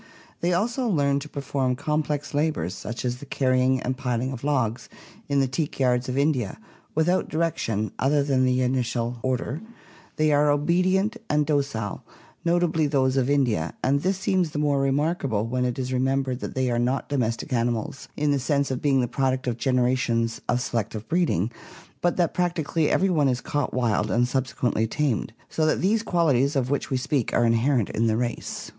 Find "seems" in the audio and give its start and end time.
14.17-14.49